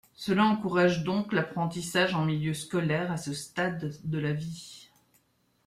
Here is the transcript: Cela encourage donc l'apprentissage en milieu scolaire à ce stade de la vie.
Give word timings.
Cela 0.15 0.45
encourage 0.45 1.03
donc 1.03 1.31
l'apprentissage 1.31 2.15
en 2.15 2.25
milieu 2.25 2.55
scolaire 2.55 3.11
à 3.11 3.17
ce 3.17 3.33
stade 3.35 3.93
de 4.03 4.17
la 4.17 4.33
vie. 4.33 4.89